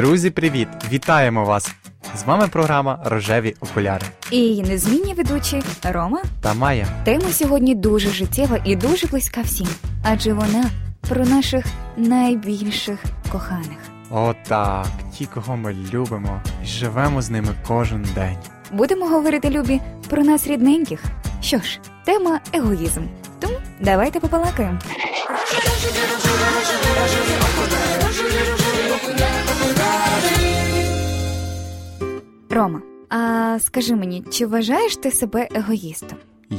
Друзі, 0.00 0.30
привіт! 0.30 0.68
Вітаємо 0.92 1.44
вас! 1.44 1.72
З 2.16 2.24
вами 2.24 2.48
програма 2.48 3.02
Рожеві 3.04 3.54
окуляри 3.60 4.06
І 4.30 4.36
її 4.36 4.62
незмінні 4.62 5.14
ведучі 5.14 5.62
Рома. 5.82 6.22
та 6.40 6.54
Майя. 6.54 6.86
Тема 7.04 7.30
сьогодні 7.32 7.74
дуже 7.74 8.10
життєва 8.10 8.58
і 8.64 8.76
дуже 8.76 9.06
близька 9.06 9.40
всім, 9.40 9.68
адже 10.02 10.32
вона 10.32 10.70
про 11.08 11.24
наших 11.24 11.64
найбільших 11.96 12.98
коханих. 13.32 13.78
Отак, 14.10 14.86
ті, 15.18 15.26
кого 15.26 15.56
ми 15.56 15.76
любимо, 15.92 16.42
і 16.64 16.66
живемо 16.66 17.22
з 17.22 17.30
ними 17.30 17.54
кожен 17.68 18.06
день. 18.14 18.36
Будемо 18.72 19.06
говорити, 19.06 19.50
любі, 19.50 19.80
про 20.08 20.24
нас 20.24 20.46
рідненьких. 20.46 21.00
Що 21.42 21.58
ж, 21.58 21.80
тема 22.04 22.40
егоїзм. 22.52 23.02
Тому 23.40 23.56
давайте 23.80 24.20
побалакаємо. 24.20 24.78
Рома, 32.50 32.80
а 33.08 33.58
скажи 33.60 33.96
мені, 33.96 34.24
чи 34.30 34.46
вважаєш 34.46 34.96
ти 34.96 35.10
себе 35.10 35.48
егоїстом? 35.54 36.18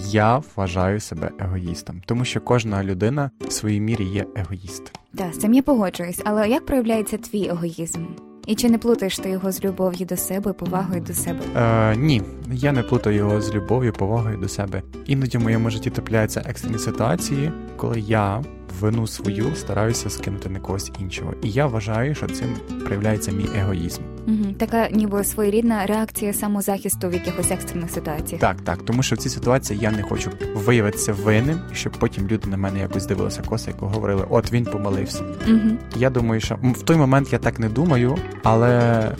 Я 0.09 0.41
вважаю 0.55 0.99
себе 0.99 1.31
егоїстом, 1.39 2.01
тому 2.05 2.25
що 2.25 2.41
кожна 2.41 2.83
людина 2.83 3.31
в 3.47 3.51
своїй 3.51 3.81
мірі 3.81 4.05
є 4.05 4.25
егоїст. 4.35 4.99
Так, 5.15 5.33
з 5.33 5.37
цим 5.37 5.53
я 5.53 5.61
погоджуюсь, 5.61 6.21
але 6.25 6.49
як 6.49 6.65
проявляється 6.65 7.17
твій 7.17 7.47
егоїзм? 7.47 8.05
І 8.47 8.55
чи 8.55 8.69
не 8.69 8.77
плутаєш 8.77 9.19
ти 9.19 9.29
його 9.29 9.51
з 9.51 9.63
любов'ю 9.63 10.05
до 10.05 10.17
себе, 10.17 10.53
повагою 10.53 11.01
до 11.01 11.13
себе? 11.13 11.39
Е, 11.55 11.95
ні, 11.95 12.21
я 12.51 12.71
не 12.71 12.83
плутаю 12.83 13.15
його 13.15 13.41
з 13.41 13.53
любов'ю, 13.53 13.93
повагою 13.93 14.37
до 14.37 14.47
себе. 14.47 14.81
Іноді 15.05 15.37
в 15.37 15.41
моєму 15.41 15.69
житті 15.69 15.89
трапляються 15.89 16.43
екстрені 16.47 16.77
ситуації, 16.77 17.51
коли 17.77 17.99
я 17.99 18.43
вину 18.79 19.07
свою 19.07 19.55
стараюся 19.55 20.09
скинути 20.09 20.49
на 20.49 20.59
когось 20.59 20.91
іншого. 20.99 21.33
І 21.43 21.49
я 21.49 21.67
вважаю, 21.67 22.15
що 22.15 22.27
цим 22.27 22.55
проявляється 22.85 23.31
мій 23.31 23.47
егоїзм. 23.57 24.01
Угу. 24.27 24.53
Така 24.57 24.89
ніби 24.89 25.23
своєрідна 25.23 25.85
реакція 25.85 26.33
самозахисту 26.33 27.09
в 27.09 27.13
якихось 27.13 27.51
екстрених 27.51 27.91
ситуаціях. 27.91 28.41
Так, 28.41 28.61
так, 28.61 28.85
тому 28.85 29.03
що 29.03 29.15
в 29.15 29.19
цій 29.19 29.29
ситуації 29.29 29.79
я 29.79 29.91
не 29.91 30.03
хочу 30.03 30.31
виявитися 30.55 31.13
винним, 31.13 31.59
щоб 31.73 31.93
потім 31.93 32.27
люди 32.27 32.49
на 32.49 32.57
мене 32.57 32.79
якось 32.79 33.05
дивилися 33.05 33.41
коси, 33.41 33.71
і 33.71 33.73
говорили, 33.79 34.25
от 34.29 34.51
він 34.51 34.65
помилився. 34.65 35.23
Угу. 35.47 35.77
Я 35.95 36.09
думаю, 36.09 36.41
що 36.41 36.59
в 36.63 36.81
той 36.81 36.97
момент 36.97 37.33
я 37.33 37.39
так 37.39 37.59
не 37.59 37.69
думаю, 37.69 38.17
але 38.43 39.11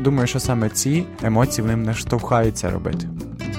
думаю, 0.00 0.26
що 0.26 0.40
саме 0.40 0.68
ці 0.68 1.04
емоції 1.22 1.62
вони 1.62 1.76
мене 1.76 1.94
штовхаються 1.94 2.70
робити 2.70 3.08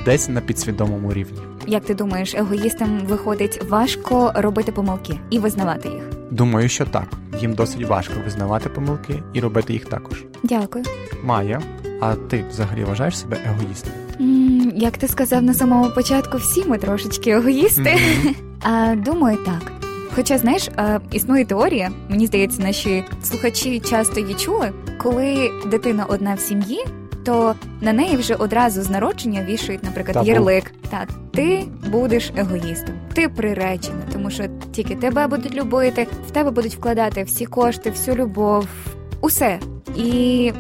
десь 0.06 0.30
на 0.30 0.42
підсвідомому 0.42 1.14
рівні. 1.14 1.40
Як 1.70 1.84
ти 1.86 1.94
думаєш, 1.94 2.36
егоїстам 2.36 3.00
виходить 3.00 3.62
важко 3.70 4.32
робити 4.36 4.72
помилки 4.72 5.20
і 5.30 5.40
визнавати 5.40 5.90
їх? 5.90 6.04
Думаю, 6.32 6.70
що 6.70 6.86
так. 6.86 7.08
Їм 7.42 7.54
досить 7.54 7.88
важко 7.88 8.14
визнавати 8.26 8.70
помилки 8.70 9.24
і 9.34 9.40
робити 9.40 9.74
їх 9.74 9.86
також. 9.86 10.24
Дякую. 10.44 10.86
Майя, 11.24 11.62
а 12.02 12.16
ти 12.16 12.46
взагалі 12.50 12.84
вважаєш 12.84 13.18
себе 13.20 13.38
егоїстом? 13.46 13.94
м 14.20 14.72
як 14.76 14.98
ти 14.98 15.08
сказав 15.08 15.44
на 15.44 15.54
самому 15.54 15.90
початку, 15.90 16.38
всі 16.38 16.66
ми 16.66 16.78
трошечки 16.78 17.30
егоїсти. 17.32 17.98
Мгм. 18.24 18.36
А 18.64 18.96
думаю, 18.96 19.38
так. 19.46 19.72
Хоча, 20.16 20.38
знаєш, 20.38 20.70
а, 20.76 21.00
існує 21.12 21.46
теорія, 21.46 21.92
мені 22.10 22.28
здається, 22.28 22.62
наші 22.62 23.04
слухачі 23.24 23.80
часто 23.80 24.20
її 24.20 24.34
чули, 24.34 24.72
коли 24.98 25.52
дитина 25.72 26.06
одна 26.06 26.34
в 26.34 26.40
сім'ї, 26.40 26.86
то 27.26 27.56
на 27.82 27.94
неї 27.94 28.18
вже 28.18 28.36
одразу 28.36 28.82
з 28.82 28.90
народження 28.90 29.44
вішають, 29.44 29.84
наприклад, 29.84 30.14
Табу. 30.14 30.28
ярлик. 30.28 30.74
Так, 30.90 31.10
ти 31.34 31.66
будеш 31.92 32.32
егоїстом, 32.38 32.96
ти 33.14 33.30
приречена, 33.30 34.02
тому 34.14 34.30
що 34.30 34.44
тільки 34.72 34.96
тебе 34.96 35.28
будуть 35.28 35.56
любити, 35.56 36.08
в 36.28 36.32
тебе 36.32 36.52
будуть 36.52 36.76
вкладати 36.76 37.24
всі 37.24 37.46
кошти, 37.46 37.90
всю 37.90 38.18
любов, 38.18 38.68
усе. 39.22 39.60
І 39.96 40.52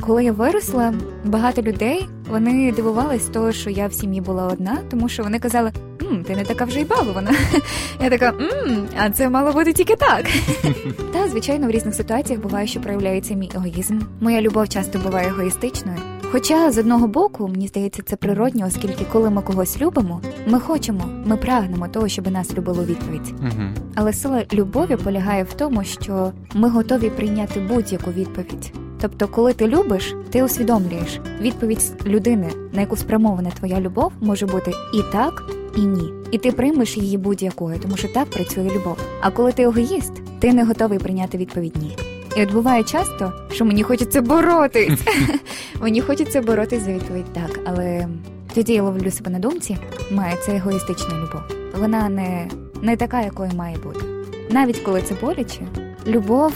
коли 0.00 0.24
я 0.24 0.32
виросла, 0.32 0.94
багато 1.24 1.62
людей 1.62 2.06
вони 2.30 2.72
дивувались 2.72 3.26
того, 3.26 3.52
що 3.52 3.70
я 3.70 3.86
в 3.86 3.92
сім'ї 3.92 4.20
була 4.20 4.46
одна, 4.46 4.78
тому 4.90 5.08
що 5.08 5.22
вони 5.22 5.38
казали: 5.38 5.72
«М, 6.10 6.24
ти 6.24 6.36
не 6.36 6.44
така 6.44 6.64
вже 6.64 6.80
й 6.80 6.84
балована. 6.84 7.30
Я 8.02 8.10
така, 8.10 8.28
«М, 8.28 8.86
а 8.98 9.10
це 9.10 9.28
мало 9.28 9.52
бути 9.52 9.72
тільки 9.72 9.96
так. 9.96 10.26
Та 11.12 11.28
звичайно, 11.28 11.66
в 11.66 11.70
різних 11.70 11.94
ситуаціях 11.94 12.42
буває, 12.42 12.66
що 12.66 12.80
проявляється 12.80 13.34
мій 13.34 13.50
егоїзм. 13.54 14.00
Моя 14.20 14.40
любов 14.40 14.68
часто 14.68 14.98
буває 14.98 15.28
егоїстичною. 15.28 15.98
Хоча 16.32 16.72
з 16.72 16.78
одного 16.78 17.06
боку, 17.08 17.48
мені 17.48 17.68
здається, 17.68 18.02
це 18.06 18.16
природньо, 18.16 18.66
оскільки 18.66 19.04
коли 19.12 19.30
ми 19.30 19.42
когось 19.42 19.80
любимо, 19.80 20.20
ми 20.46 20.60
хочемо, 20.60 21.04
ми 21.24 21.36
прагнемо 21.36 21.88
того, 21.88 22.08
щоб 22.08 22.30
нас 22.30 22.54
любили 22.56 22.82
у 22.82 22.86
відповідь. 22.86 23.34
Мгм. 23.40 23.74
Але 23.94 24.12
сила 24.12 24.42
любові 24.52 24.96
полягає 24.96 25.42
в 25.44 25.52
тому, 25.52 25.84
що 25.84 26.32
ми 26.54 26.68
готові 26.68 27.10
прийняти 27.10 27.60
будь-яку 27.60 28.10
відповідь. 28.10 28.72
Тобто, 29.00 29.28
коли 29.28 29.52
ти 29.52 29.68
любиш, 29.68 30.14
ти 30.30 30.42
усвідомлюєш 30.42 31.20
відповідь 31.40 31.92
людини, 32.06 32.50
на 32.72 32.80
яку 32.80 32.96
спрямована 32.96 33.50
твоя 33.50 33.80
любов, 33.80 34.12
може 34.20 34.46
бути 34.46 34.70
і 34.94 35.12
так, 35.12 35.42
і 35.78 35.86
ні. 35.86 36.12
І 36.30 36.38
ти 36.38 36.52
приймеш 36.52 36.96
її 36.96 37.18
будь-якою, 37.18 37.78
тому 37.78 37.96
що 37.96 38.08
так 38.08 38.30
працює 38.30 38.70
любов. 38.74 38.96
А 39.20 39.30
коли 39.30 39.52
ти 39.52 39.62
егоїст, 39.62 40.12
ти 40.38 40.52
не 40.52 40.64
готовий 40.64 40.98
прийняти 40.98 41.38
відповідь 41.38 41.76
ні. 41.76 41.96
І 42.36 42.42
от 42.42 42.52
буває 42.52 42.82
часто, 42.82 43.32
що 43.52 43.64
мені 43.64 43.82
хочеться 43.82 44.22
боротись. 44.22 45.00
мені 45.80 46.00
хочеться 46.00 46.42
боротись 46.42 46.82
за 46.82 46.92
відповідь 46.92 47.32
так, 47.32 47.60
але 47.66 48.08
тоді 48.54 48.72
я 48.72 48.82
ловлю 48.82 49.10
себе 49.10 49.30
на 49.30 49.38
думці, 49.38 49.76
має 50.10 50.36
це 50.36 50.56
егоїстична 50.56 51.14
любов. 51.14 51.40
Вона 51.80 52.08
не, 52.08 52.48
не 52.82 52.96
така, 52.96 53.22
якою 53.22 53.50
має 53.56 53.76
бути. 53.76 54.04
Навіть 54.50 54.78
коли 54.78 55.02
це 55.02 55.14
боляче, 55.20 55.60
любов, 56.06 56.52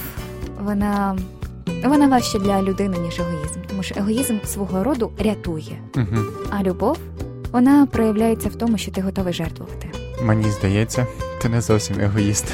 вона, 0.60 1.18
вона 1.84 2.08
важча 2.08 2.38
для 2.38 2.62
людини, 2.62 2.98
ніж 2.98 3.20
егоїзм. 3.20 3.60
Тому 3.68 3.82
що 3.82 3.94
егоїзм 3.98 4.34
свого 4.44 4.84
роду 4.84 5.12
рятує, 5.18 5.78
а 6.50 6.62
любов 6.62 6.98
вона 7.52 7.86
проявляється 7.86 8.48
в 8.48 8.54
тому, 8.54 8.78
що 8.78 8.90
ти 8.90 9.00
готовий 9.00 9.32
жертвувати. 9.34 9.90
Мені 10.22 10.50
здається, 10.50 11.06
ти 11.42 11.48
не 11.48 11.60
зовсім 11.60 12.00
егоїст. 12.00 12.44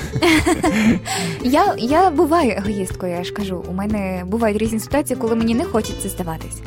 Я, 1.43 1.75
я 1.79 2.11
буваю 2.11 2.55
егоїсткою, 2.57 3.13
я 3.13 3.25
ж 3.25 3.33
кажу. 3.33 3.65
У 3.71 3.73
мене 3.73 4.23
бувають 4.27 4.59
різні 4.59 4.81
ситуації, 4.81 5.17
коли 5.21 5.35
мені 5.35 5.55
не 5.55 5.65
хочеться 5.65 6.09
здаватись. 6.09 6.63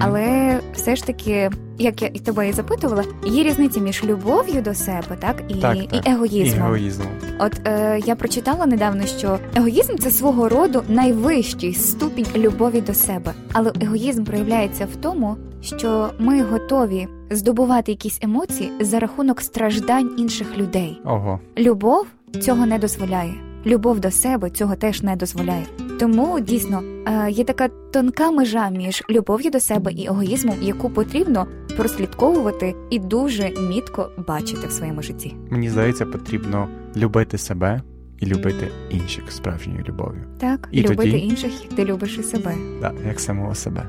Але 0.00 0.58
все 0.74 0.96
ж 0.96 1.06
таки, 1.06 1.50
як 1.78 2.02
я 2.02 2.08
і 2.14 2.18
тебе 2.18 2.48
і 2.48 2.52
запитувала, 2.52 3.04
є 3.26 3.44
різниця 3.44 3.80
між 3.80 4.04
любов'ю 4.04 4.62
до 4.62 4.74
себе, 4.74 5.16
так 5.20 5.42
і, 5.48 5.54
Так, 5.54 5.76
і 5.76 5.86
так. 5.86 6.08
егоїзмом. 6.08 6.66
Егоїзмом. 6.66 7.08
От 7.38 7.52
е, 7.66 8.00
я 8.06 8.16
прочитала 8.16 8.66
недавно, 8.66 9.06
що 9.06 9.38
егоїзм 9.56 9.96
це 9.98 10.10
свого 10.10 10.48
роду 10.48 10.82
найвищий 10.88 11.74
ступінь 11.74 12.26
любові 12.36 12.80
до 12.80 12.94
себе. 12.94 13.32
Але 13.52 13.72
егоїзм 13.82 14.24
проявляється 14.24 14.84
в 14.92 14.96
тому, 14.96 15.36
що 15.62 16.10
ми 16.18 16.42
готові 16.42 17.08
здобувати 17.30 17.92
якісь 17.92 18.18
емоції 18.22 18.72
за 18.80 18.98
рахунок 18.98 19.40
страждань 19.40 20.10
інших 20.18 20.58
людей. 20.58 21.00
Ого. 21.04 21.40
Любов 21.58 22.06
цього 22.40 22.66
не 22.66 22.78
дозволяє. 22.78 23.34
Любов 23.66 24.00
до 24.00 24.10
себе 24.10 24.50
цього 24.50 24.76
теж 24.76 25.02
не 25.02 25.16
дозволяє. 25.16 25.66
Тому 26.00 26.40
дійсно 26.40 26.82
е, 27.06 27.30
є 27.30 27.44
така 27.44 27.68
тонка 27.68 28.30
межа 28.30 28.70
між 28.70 29.02
любов'ю 29.10 29.50
до 29.50 29.60
себе 29.60 29.92
і 29.92 30.06
егоїзмом, 30.06 30.56
яку 30.60 30.90
потрібно 30.90 31.46
прослідковувати 31.76 32.74
і 32.90 32.98
дуже 32.98 33.50
мітко 33.68 34.10
бачити 34.28 34.66
в 34.66 34.72
своєму 34.72 35.02
житті. 35.02 35.34
Мені 35.50 35.70
здається, 35.70 36.06
потрібно 36.06 36.68
любити 36.96 37.38
себе 37.38 37.82
і 38.18 38.26
любити 38.26 38.68
інших 38.90 39.32
справжньою 39.32 39.84
любов'ю. 39.88 40.24
Так, 40.38 40.68
І 40.72 40.80
любити 40.82 40.96
тоді? 41.10 41.18
інших, 41.18 41.52
як 41.64 41.72
ти 41.74 41.84
любиш 41.84 42.18
і 42.18 42.22
себе. 42.22 42.54
Так, 42.82 42.94
як 43.06 43.20
самого 43.20 43.54
себе. 43.54 43.86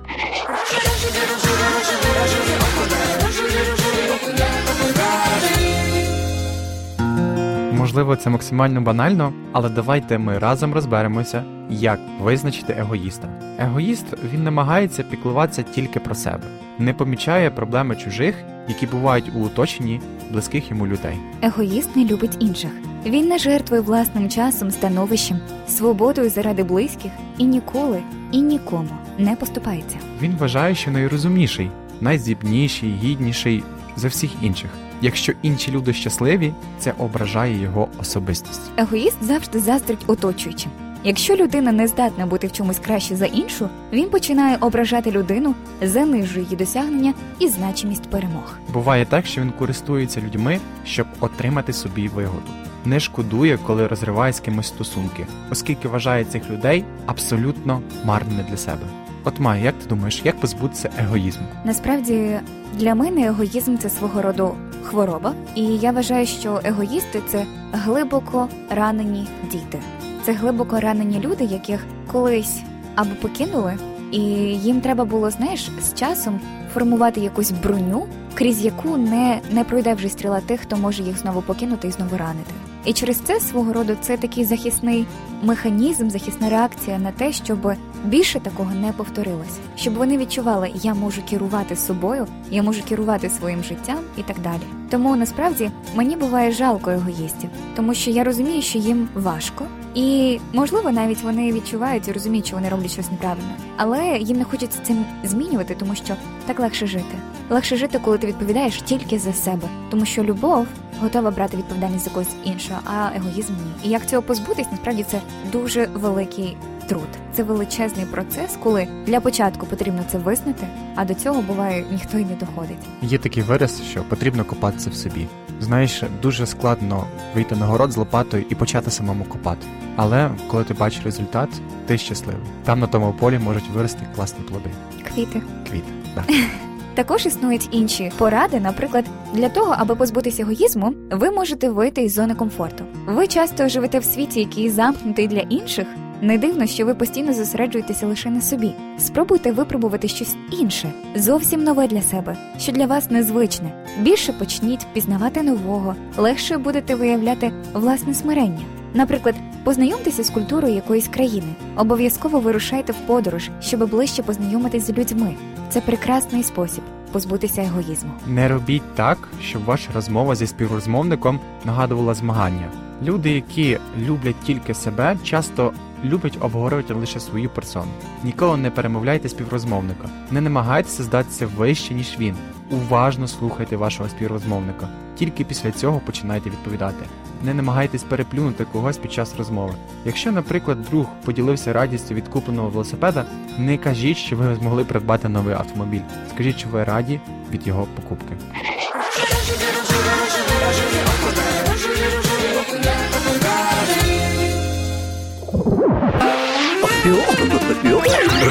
Можливо, 7.91 8.15
це 8.15 8.29
максимально 8.29 8.81
банально, 8.81 9.33
але 9.51 9.69
давайте 9.69 10.17
ми 10.17 10.39
разом 10.39 10.73
розберемося, 10.73 11.43
як 11.69 11.99
визначити 12.21 12.75
егоїста. 12.79 13.29
Егоїст 13.59 14.05
він 14.33 14.43
намагається 14.43 15.03
піклуватися 15.03 15.63
тільки 15.63 15.99
про 15.99 16.15
себе, 16.15 16.43
не 16.79 16.93
помічає 16.93 17.49
проблеми 17.49 17.95
чужих, 17.95 18.35
які 18.67 18.87
бувають 18.87 19.31
у 19.35 19.43
оточенні 19.43 20.01
близьких 20.31 20.69
йому 20.69 20.87
людей. 20.87 21.17
Егоїст 21.41 21.95
не 21.95 22.05
любить 22.05 22.37
інших. 22.39 22.71
Він 23.05 23.27
не 23.27 23.37
жертвує 23.37 23.81
власним 23.81 24.29
часом, 24.29 24.71
становищем, 24.71 25.39
свободою 25.67 26.29
заради 26.29 26.63
близьких 26.63 27.11
і 27.37 27.43
ніколи 27.43 28.01
і 28.31 28.41
нікому 28.41 28.89
не 29.17 29.35
поступається. 29.35 29.97
Він 30.21 30.35
вважає, 30.35 30.75
що 30.75 30.91
найрозумніший, 30.91 31.69
найздібніший, 32.01 32.93
гідніший 33.03 33.63
за 33.95 34.07
всіх 34.07 34.31
інших. 34.41 34.69
Якщо 35.01 35.33
інші 35.41 35.71
люди 35.71 35.93
щасливі, 35.93 36.53
це 36.79 36.93
ображає 36.97 37.61
його 37.61 37.87
особистість. 37.99 38.61
Егоїст 38.77 39.17
завжди 39.21 39.59
заздрить 39.59 40.03
оточуючим. 40.07 40.71
Якщо 41.03 41.35
людина 41.35 41.71
не 41.71 41.87
здатна 41.87 42.25
бути 42.25 42.47
в 42.47 42.51
чомусь 42.51 42.79
краще 42.79 43.15
за 43.15 43.25
іншу, 43.25 43.69
він 43.93 44.09
починає 44.09 44.57
ображати 44.59 45.11
людину, 45.11 45.55
занижує 45.81 46.43
її 46.43 46.55
досягнення 46.55 47.13
і 47.39 47.47
значимість 47.47 48.09
перемог. 48.09 48.57
Буває 48.73 49.05
так, 49.05 49.25
що 49.25 49.41
він 49.41 49.51
користується 49.51 50.21
людьми, 50.21 50.59
щоб 50.85 51.07
отримати 51.19 51.73
собі 51.73 52.07
вигоду. 52.07 52.60
Не 52.85 52.99
шкодує, 52.99 53.59
коли 53.67 53.87
розриває 53.87 54.33
з 54.33 54.39
кимось 54.39 54.67
стосунки, 54.67 55.27
оскільки 55.51 55.87
вважає 55.87 56.25
цих 56.25 56.49
людей 56.49 56.85
абсолютно 57.05 57.81
марними 58.05 58.45
для 58.49 58.57
себе. 58.57 58.83
От 59.23 59.39
Майя, 59.39 59.63
як 59.65 59.75
ти 59.79 59.89
думаєш, 59.89 60.21
як 60.25 60.39
позбутися 60.39 60.89
егоїзму? 60.99 61.43
Насправді 61.65 62.39
для 62.73 62.95
мене 62.95 63.27
егоїзм 63.27 63.77
це 63.77 63.89
свого 63.89 64.21
роду 64.21 64.55
хвороба, 64.83 65.33
і 65.55 65.63
я 65.63 65.91
вважаю, 65.91 66.25
що 66.25 66.61
егоїсти 66.63 67.21
це 67.27 67.45
глибоко 67.71 68.47
ранені 68.69 69.27
діти. 69.51 69.79
Це 70.23 70.33
глибоко 70.33 70.79
ранені 70.79 71.19
люди, 71.19 71.43
яких 71.43 71.85
колись 72.11 72.61
або 72.95 73.09
покинули, 73.21 73.73
і 74.11 74.19
їм 74.19 74.81
треба 74.81 75.05
було, 75.05 75.29
знаєш, 75.29 75.69
з 75.81 75.93
часом 75.93 76.39
формувати 76.73 77.21
якусь 77.21 77.51
броню, 77.51 78.05
крізь 78.33 78.65
яку 78.65 78.97
не, 78.97 79.39
не 79.51 79.63
пройде 79.63 79.93
вже 79.93 80.09
стріла 80.09 80.39
тих, 80.39 80.61
хто 80.61 80.77
може 80.77 81.03
їх 81.03 81.17
знову 81.17 81.41
покинути 81.41 81.87
і 81.87 81.91
знову 81.91 82.17
ранити. 82.17 82.51
І 82.85 82.93
через 82.93 83.17
це 83.17 83.39
свого 83.39 83.73
роду 83.73 83.97
це 84.01 84.17
такий 84.17 84.45
захисний 84.45 85.05
механізм, 85.43 86.09
захисна 86.09 86.49
реакція 86.49 86.97
на 86.97 87.11
те, 87.11 87.31
щоб 87.31 87.73
більше 88.05 88.39
такого 88.39 88.71
не 88.73 88.91
повторилось, 88.91 89.59
щоб 89.75 89.93
вони 89.93 90.17
відчували, 90.17 90.71
я 90.75 90.93
можу 90.93 91.21
керувати 91.29 91.75
собою, 91.75 92.27
я 92.51 92.63
можу 92.63 92.83
керувати 92.83 93.29
своїм 93.29 93.63
життям 93.63 93.99
і 94.17 94.21
так 94.21 94.39
далі. 94.39 94.61
Тому 94.89 95.15
насправді 95.15 95.71
мені 95.95 96.15
буває 96.15 96.51
жалко 96.51 96.91
егоїстів, 96.91 97.49
тому 97.75 97.93
що 97.93 98.11
я 98.11 98.23
розумію, 98.23 98.61
що 98.61 98.79
їм 98.79 99.09
важко. 99.15 99.65
І 99.95 100.39
можливо 100.53 100.91
навіть 100.91 101.21
вони 101.21 101.53
відчувають 101.53 102.07
і 102.07 102.11
розуміють, 102.11 102.47
що 102.47 102.55
вони 102.55 102.69
роблять 102.69 102.91
щось 102.91 103.11
неправильно, 103.11 103.51
але 103.77 104.17
їм 104.17 104.37
не 104.37 104.43
хочеться 104.43 104.79
цим 104.83 105.05
змінювати, 105.23 105.75
тому 105.75 105.95
що 105.95 106.15
так 106.45 106.59
легше 106.59 106.87
жити. 106.87 107.15
Легше 107.49 107.75
жити, 107.77 107.99
коли 108.03 108.17
ти 108.17 108.27
відповідаєш 108.27 108.81
тільки 108.81 109.19
за 109.19 109.33
себе, 109.33 109.67
тому 109.89 110.05
що 110.05 110.23
любов 110.23 110.67
готова 111.01 111.31
брати 111.31 111.57
відповідальність 111.57 112.03
за 112.03 112.09
когось 112.09 112.35
іншого, 112.43 112.79
а 112.85 113.09
егоїзм 113.15 113.53
ні. 113.53 113.87
І 113.87 113.89
як 113.89 114.07
цього 114.07 114.21
позбутись, 114.21 114.67
насправді 114.71 115.03
це 115.03 115.21
дуже 115.51 115.85
великий 115.93 116.57
труд. 116.87 117.07
Це 117.33 117.43
величезний 117.43 118.05
процес, 118.05 118.57
коли 118.63 118.87
для 119.05 119.19
початку 119.19 119.65
потрібно 119.65 120.03
це 120.11 120.17
визнати, 120.17 120.67
а 120.95 121.05
до 121.05 121.13
цього 121.13 121.41
буває 121.41 121.85
ніхто 121.91 122.17
й 122.17 122.25
не 122.25 122.35
доходить. 122.35 122.77
Є 123.01 123.17
такий 123.17 123.43
вираз, 123.43 123.81
що 123.91 124.03
потрібно 124.03 124.45
копатися 124.45 124.89
в 124.89 124.93
собі. 124.93 125.27
Знаєш, 125.61 126.03
дуже 126.21 126.45
складно 126.45 127.07
вийти 127.35 127.55
на 127.55 127.65
город 127.65 127.91
з 127.91 127.97
лопатою 127.97 128.45
і 128.49 128.55
почати 128.55 128.91
самому 128.91 129.23
копати. 129.23 129.67
Але 129.95 130.29
коли 130.47 130.63
ти 130.63 130.73
бачиш 130.73 131.03
результат, 131.05 131.49
ти 131.85 131.97
щасливий. 131.97 132.41
Там 132.63 132.79
на 132.79 132.87
тому 132.87 133.13
полі 133.19 133.39
можуть 133.39 133.69
вирости 133.73 134.07
класні 134.15 134.43
плоди. 134.43 134.69
Квіти. 135.13 135.41
Квіти. 135.69 135.87
Да. 136.15 136.23
Також 136.95 137.25
існують 137.25 137.67
інші 137.71 138.11
поради. 138.17 138.59
Наприклад, 138.59 139.05
для 139.33 139.49
того, 139.49 139.75
аби 139.77 139.95
позбутися 139.95 140.41
егоїзму, 140.43 140.93
ви 141.11 141.31
можете 141.31 141.69
вийти 141.69 142.03
із 142.03 142.13
зони 142.13 142.35
комфорту. 142.35 142.83
Ви 143.07 143.27
часто 143.27 143.67
живете 143.67 143.99
в 143.99 144.03
світі, 144.03 144.39
який 144.39 144.69
замкнутий 144.69 145.27
для 145.27 145.39
інших. 145.39 145.87
Не 146.21 146.37
дивно, 146.37 146.65
що 146.67 146.85
ви 146.85 146.95
постійно 146.95 147.33
зосереджуєтеся 147.33 148.07
лише 148.07 148.29
на 148.29 148.41
собі. 148.41 148.71
Спробуйте 148.97 149.51
випробувати 149.51 150.07
щось 150.07 150.35
інше, 150.59 150.91
зовсім 151.15 151.63
нове 151.63 151.87
для 151.87 152.01
себе, 152.01 152.37
що 152.59 152.71
для 152.71 152.85
вас 152.85 153.11
незвичне. 153.11 153.85
Більше 153.99 154.33
почніть 154.33 154.87
пізнавати 154.93 155.43
нового, 155.43 155.95
легше 156.17 156.57
будете 156.57 156.95
виявляти 156.95 157.51
власне 157.73 158.13
смирення. 158.13 158.65
Наприклад, 158.93 159.35
познайомтеся 159.63 160.23
з 160.23 160.29
культурою 160.29 160.73
якоїсь 160.73 161.07
країни. 161.07 161.53
Обов'язково 161.77 162.39
вирушайте 162.39 162.93
в 162.93 163.07
подорож, 163.07 163.49
щоб 163.61 163.89
ближче 163.89 164.23
познайомитись 164.23 164.87
з 164.87 164.97
людьми. 164.97 165.35
Це 165.69 165.81
прекрасний 165.81 166.43
спосіб 166.43 166.83
позбутися 167.11 167.61
егоїзму. 167.61 168.11
Не 168.27 168.47
робіть 168.47 168.95
так, 168.95 169.17
щоб 169.41 169.65
ваша 169.65 169.89
розмова 169.95 170.35
зі 170.35 170.47
співрозмовником 170.47 171.39
нагадувала 171.65 172.13
змагання. 172.13 172.67
Люди, 173.03 173.31
які 173.31 173.77
люблять 174.07 174.35
тільки 174.45 174.73
себе, 174.73 175.17
часто 175.23 175.73
люблять 176.05 176.37
обговорювати 176.41 176.93
лише 176.93 177.19
свою 177.19 177.49
персону. 177.49 177.91
Ніколи 178.23 178.57
не 178.57 178.71
перемовляйте 178.71 179.29
співрозмовника, 179.29 180.09
не 180.31 180.41
намагайтеся 180.41 181.03
здатися 181.03 181.47
вище, 181.47 181.93
ніж 181.93 182.15
він. 182.19 182.35
Уважно 182.71 183.27
слухайте 183.27 183.77
вашого 183.77 184.09
співрозмовника. 184.09 184.89
Тільки 185.15 185.43
після 185.43 185.71
цього 185.71 185.99
починайте 186.05 186.49
відповідати. 186.49 187.05
Не 187.43 187.53
намагайтесь 187.53 188.03
переплюнути 188.03 188.65
когось 188.65 188.97
під 188.97 189.13
час 189.13 189.35
розмови. 189.37 189.73
Якщо, 190.05 190.31
наприклад, 190.31 190.81
друг 190.81 191.05
поділився 191.25 191.73
радістю 191.73 192.15
від 192.15 192.27
купленого 192.27 192.69
велосипеда, 192.69 193.25
не 193.57 193.77
кажіть, 193.77 194.17
що 194.17 194.35
ви 194.35 194.55
змогли 194.55 194.83
придбати 194.85 195.29
новий 195.29 195.55
автомобіль. 195.55 196.01
Скажіть, 196.35 196.57
що 196.59 196.69
ви 196.69 196.83
раді 196.83 197.19
від 197.51 197.67
його 197.67 197.87
покупки. 197.95 198.35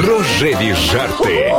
Рожеві 0.06 0.74
жарти. 0.74 1.52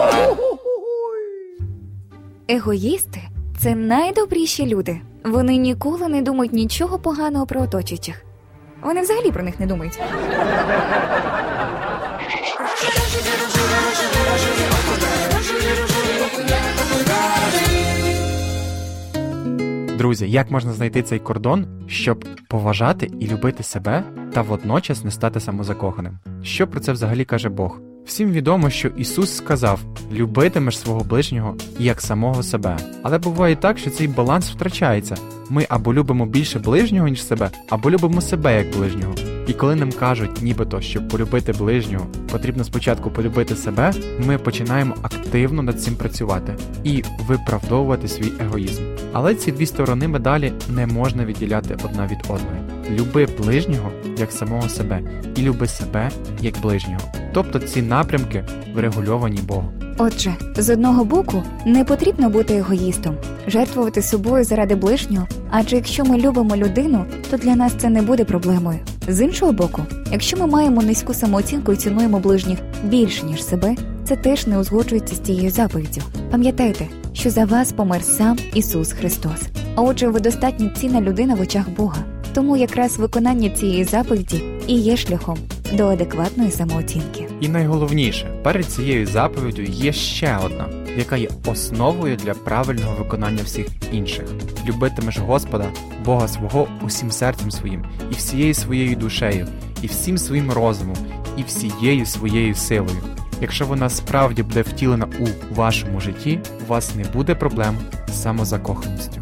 Егоїсти 2.48 3.22
це 3.62 3.76
найдобріші 3.76 4.66
люди. 4.68 5.02
Вони 5.26 5.58
ніколи 5.58 6.08
не 6.08 6.22
думають 6.22 6.54
нічого 6.54 7.00
поганого 7.00 7.46
про 7.46 7.62
оточуючих. 7.62 8.26
Вони 8.84 9.02
взагалі 9.02 9.32
про 9.32 9.44
них 9.44 9.60
не 9.60 9.66
думають. 9.66 10.00
Друзі, 19.98 20.32
як 20.32 20.52
можна 20.52 20.74
знайти 20.74 21.04
цей 21.04 21.20
кордон, 21.20 21.68
щоб 21.88 22.26
поважати 22.48 23.12
і 23.20 23.28
любити 23.28 23.64
себе 23.64 24.04
та 24.34 24.42
водночас 24.42 25.04
не 25.04 25.12
стати 25.12 25.40
самозакоханим? 25.40 26.20
Що 26.44 26.68
про 26.68 26.80
це 26.80 26.92
взагалі 26.92 27.26
каже 27.26 27.50
Бог? 27.50 27.91
Всім 28.12 28.32
відомо, 28.32 28.70
що 28.70 28.88
Ісус 28.88 29.36
сказав: 29.36 29.80
любитимеш 30.12 30.80
свого 30.80 31.04
ближнього 31.04 31.56
як 31.80 32.02
самого 32.02 32.44
себе. 32.44 32.78
Але 33.04 33.18
буває 33.18 33.56
так, 33.56 33.78
що 33.78 33.90
цей 33.90 34.08
баланс 34.08 34.50
втрачається. 34.50 35.16
Ми 35.50 35.66
або 35.70 35.94
любимо 35.94 36.26
більше 36.26 36.60
ближнього, 36.60 37.08
ніж 37.08 37.26
себе, 37.26 37.50
або 37.70 37.92
любимо 37.92 38.22
себе 38.22 38.58
як 38.58 38.78
ближнього. 38.78 39.16
І 39.48 39.54
коли 39.54 39.76
нам 39.76 39.92
кажуть, 39.92 40.42
нібито, 40.42 40.82
щоб 40.82 41.08
полюбити 41.08 41.52
ближнього, 41.52 42.08
потрібно 42.32 42.64
спочатку 42.64 43.12
полюбити 43.12 43.56
себе, 43.56 43.94
ми 44.28 44.38
починаємо 44.38 44.96
активно 45.02 45.62
над 45.62 45.82
цим 45.82 45.96
працювати 45.96 46.56
і 46.84 47.04
виправдовувати 47.28 48.08
свій 48.08 48.32
егоїзм. 48.40 48.84
Але 49.14 49.36
ці 49.36 49.52
дві 49.52 49.66
сторони 49.66 50.08
медалі 50.08 50.54
не 50.70 50.88
можна 50.88 51.26
відділяти 51.26 51.78
одна 51.84 52.08
від 52.08 52.20
одної. 52.30 52.71
Люби 53.00 53.28
ближнього 53.38 53.92
як 54.18 54.32
самого 54.32 54.70
себе, 54.70 55.02
і 55.36 55.42
люби 55.42 55.68
себе 55.68 56.12
як 56.42 56.62
ближнього. 56.62 57.02
Тобто 57.34 57.60
ці 57.60 57.82
напрямки 57.82 58.44
врегульовані 58.76 59.40
Богом. 59.42 59.82
Отже, 59.98 60.36
з 60.58 60.70
одного 60.70 61.06
боку, 61.06 61.44
не 61.66 61.86
потрібно 61.86 62.30
бути 62.30 62.56
егоїстом, 62.56 63.16
жертвувати 63.48 64.02
собою 64.02 64.44
заради 64.44 64.76
ближнього, 64.76 65.28
адже 65.50 65.76
якщо 65.76 66.06
ми 66.06 66.18
любимо 66.18 66.56
людину, 66.56 67.06
то 67.30 67.38
для 67.38 67.56
нас 67.56 67.74
це 67.78 67.90
не 67.90 68.02
буде 68.02 68.26
проблемою. 68.26 68.80
З 69.08 69.22
іншого 69.22 69.52
боку, 69.52 69.82
якщо 70.12 70.38
ми 70.38 70.48
маємо 70.48 70.82
низьку 70.82 71.14
самооцінку 71.14 71.74
і 71.74 71.76
цінуємо 71.76 72.20
ближніх 72.20 72.60
більше 72.84 73.26
ніж 73.26 73.44
себе, 73.44 73.76
це 74.04 74.16
теж 74.16 74.48
не 74.48 74.60
узгоджується 74.60 75.16
з 75.16 75.20
цією 75.20 75.50
заповіддю. 75.50 76.02
Пам'ятайте, 76.32 76.88
що 77.14 77.30
за 77.30 77.46
вас 77.46 77.72
помер 77.72 78.04
сам 78.04 78.38
Ісус 78.54 78.94
Христос. 78.94 79.42
А 79.76 79.82
отже, 79.82 80.08
ви 80.08 80.20
достатньо 80.20 80.70
цінна 80.70 81.02
людина 81.02 81.36
в 81.36 81.42
очах 81.42 81.70
Бога. 81.70 82.04
Тому 82.34 82.58
якраз 82.58 82.98
виконання 82.98 83.50
цієї 83.50 83.84
заповіді 83.84 84.44
і 84.68 84.74
є 84.74 84.98
шляхом 84.98 85.38
до 85.74 85.88
адекватної 85.88 86.52
самооцінки. 86.52 87.28
І 87.42 87.48
найголовніше, 87.48 88.40
перед 88.44 88.66
цією 88.66 89.08
заповіддю 89.08 89.62
є 89.62 89.94
ще 89.94 90.38
одна, 90.46 90.70
яка 90.98 91.18
є 91.18 91.30
основою 91.46 92.16
для 92.16 92.34
правильного 92.34 92.96
виконання 93.00 93.44
всіх 93.44 93.68
інших. 93.92 94.26
Любитимеш 94.68 95.18
Господа, 95.20 95.66
Бога 96.06 96.28
свого 96.28 96.68
усім 96.86 97.12
серцем 97.12 97.52
своїм, 97.52 97.86
і 98.12 98.16
всією 98.16 98.54
своєю 98.54 98.96
душею, 98.96 99.48
і 99.82 99.88
всім 99.88 100.18
своїм 100.18 100.52
розумом, 100.52 100.98
і 101.38 101.44
всією 101.44 102.06
своєю 102.06 102.56
силою. 102.56 102.98
Якщо 103.42 103.66
вона 103.66 103.90
справді 103.90 104.44
буде 104.44 104.62
втілена 104.62 105.08
у 105.20 105.56
вашому 105.56 106.02
житті, 106.02 106.40
у 106.66 106.70
вас 106.70 106.96
не 106.96 107.04
буде 107.04 107.36
проблем 107.36 107.78
з 108.08 108.22
самозакоханістю. 108.22 109.22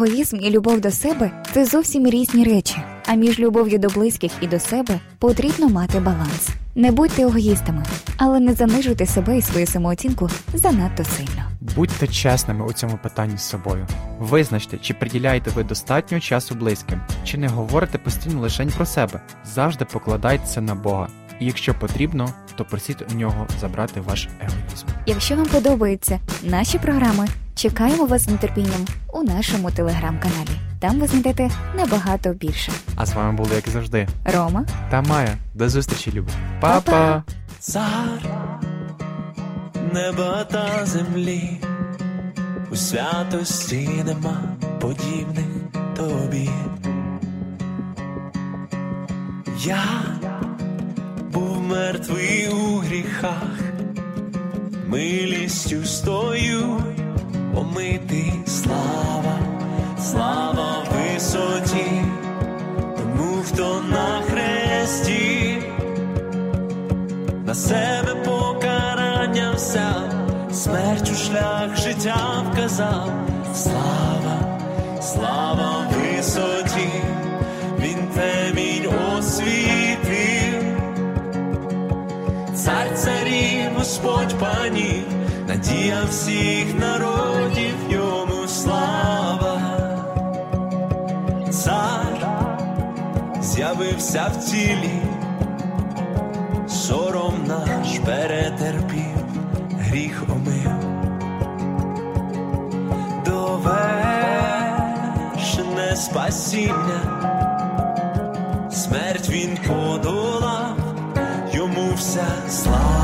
Егоїзм 0.00 0.36
і 0.36 0.50
любов 0.50 0.80
до 0.80 0.90
себе 0.90 1.30
це 1.52 1.64
зовсім 1.64 2.06
різні 2.06 2.44
речі. 2.44 2.76
А 3.06 3.14
між 3.14 3.38
любов'ю 3.38 3.78
до 3.78 3.88
близьких 3.88 4.32
і 4.40 4.46
до 4.46 4.60
себе 4.60 5.00
потрібно 5.18 5.68
мати 5.68 6.00
баланс. 6.00 6.48
Не 6.74 6.92
будьте 6.92 7.22
егоїстами, 7.22 7.84
але 8.16 8.40
не 8.40 8.54
занижуйте 8.54 9.06
себе 9.06 9.38
і 9.38 9.42
свою 9.42 9.66
самооцінку 9.66 10.30
занадто 10.54 11.04
сильно. 11.04 11.44
Будьте 11.76 12.06
чесними 12.06 12.66
у 12.66 12.72
цьому 12.72 12.98
питанні 13.02 13.36
з 13.36 13.42
собою. 13.42 13.86
Визначте, 14.18 14.78
чи 14.78 14.94
приділяєте 14.94 15.50
ви 15.50 15.64
достатньо 15.64 16.20
часу 16.20 16.54
близьким, 16.54 17.00
чи 17.24 17.38
не 17.38 17.48
говорите 17.48 17.98
постійно 17.98 18.40
лише 18.40 18.66
про 18.66 18.86
себе. 18.86 19.20
Завжди 19.54 19.84
покладайтеся 19.84 20.60
на 20.60 20.74
Бога. 20.74 21.08
І 21.40 21.46
якщо 21.46 21.74
потрібно, 21.74 22.32
то 22.56 22.64
просіть 22.64 23.12
у 23.12 23.14
нього 23.14 23.46
забрати 23.60 24.00
ваш 24.00 24.28
егоїзм. 24.40 24.86
Якщо 25.06 25.36
вам 25.36 25.46
подобаються 25.46 26.20
наші 26.42 26.78
програми, 26.78 27.26
чекаємо 27.60 28.06
вас 28.06 28.22
з 28.22 28.28
нетерпінням 28.28 28.86
у 29.12 29.22
нашому 29.22 29.70
телеграм-каналі. 29.70 30.60
Там 30.78 31.00
ви 31.00 31.06
знайдете 31.06 31.50
набагато 31.76 32.32
більше. 32.32 32.72
А 32.96 33.06
з 33.06 33.12
вами 33.12 33.32
були, 33.36 33.54
як 33.54 33.68
і 33.68 33.70
завжди, 33.70 34.08
Рома, 34.24 34.64
та 34.90 35.02
Майя. 35.02 35.36
До 35.54 35.68
зустрічі, 35.68 36.12
любі. 36.12 36.32
Па-па! 36.60 36.80
Па-па! 36.80 37.22
Цар 37.58 38.20
неба 39.92 40.44
та 40.44 40.86
землі, 40.86 41.50
у 42.70 42.76
святості 42.76 43.88
нема 44.06 44.42
подібних 44.80 45.46
тобі. 45.96 46.50
Я 49.58 49.84
був 51.32 51.62
мертвий 51.62 52.48
у 52.48 52.76
гріхах, 52.76 53.60
милістю 54.88 55.84
стою, 55.84 56.82
омитий 57.56 58.32
слава, 58.46 59.38
слава 60.00 60.84
висоті, 60.92 62.02
тому 62.96 63.42
хто 63.46 63.82
на 63.82 64.22
хресті. 64.30 65.56
На 67.46 67.54
себе 67.54 68.14
покарання 68.24 69.52
взяв, 69.54 70.12
смертю 70.52 71.14
шлях 71.14 71.76
життя 71.76 72.44
вказав, 72.52 73.10
слава, 73.54 74.58
слава 75.02 75.86
висоті, 75.94 76.90
він 77.78 77.98
темінь 78.14 78.88
освітив, 79.18 80.78
цар 82.54 82.94
царів, 82.96 83.70
Господь 83.76 84.34
пані, 84.40 85.02
надія 85.50 86.04
всіх 86.10 86.74
народів, 86.80 87.74
йому 87.90 88.48
слава, 88.48 89.60
цар 91.50 92.28
з'явився 93.42 94.30
в 94.34 94.44
тілі 94.44 95.02
сором 96.68 97.34
наш 97.46 97.98
перетерпів, 97.98 99.24
гріх 99.78 100.22
омив, 100.28 100.72
довершене 103.24 103.96
спасіння, 105.96 107.00
смерть 108.70 109.28
він 109.28 109.58
подолав, 109.68 110.76
йому 111.52 111.94
вся 111.94 112.26
слава 112.48 112.99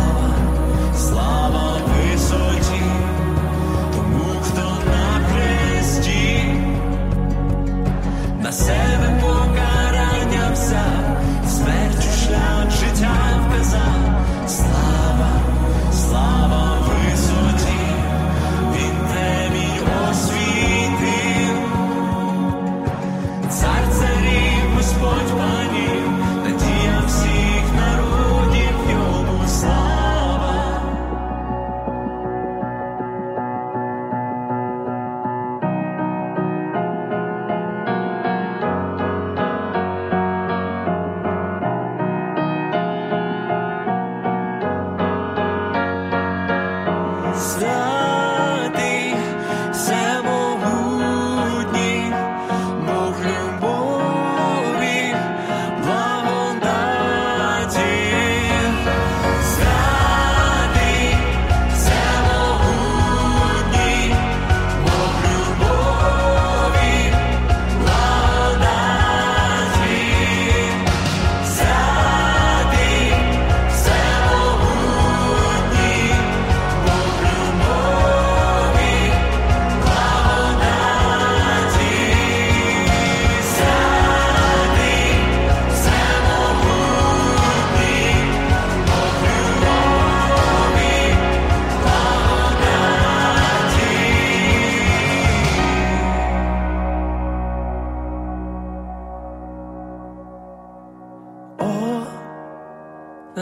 на 8.46 8.52
себе 8.52 9.20
покарання 9.20 10.50
взяв, 10.52 11.20
смертю 11.48 12.08
шлях 12.26 12.70
життя 12.70 13.16
вказав, 13.48 14.05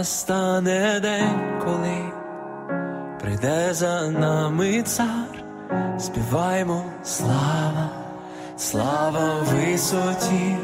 настане 0.04 1.00
день, 1.00 1.60
коли 1.64 2.12
прийде 3.20 3.74
за 3.74 4.10
нами 4.10 4.82
цар, 4.82 5.44
співаймо 5.98 6.84
слава, 7.04 7.88
слава 8.58 9.34
висоті, 9.42 10.56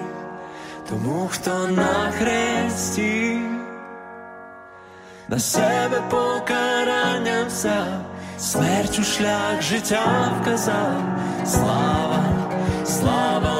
тому 0.88 1.28
хто 1.32 1.68
на 1.68 2.12
хресті, 2.18 3.38
на 5.28 5.38
себе 5.38 6.00
покарання 6.10 7.44
взяв, 7.46 8.04
смертю 8.38 9.04
шлях 9.04 9.62
життя 9.62 10.32
вказав, 10.40 11.02
слава, 11.44 12.24
слава. 12.84 13.59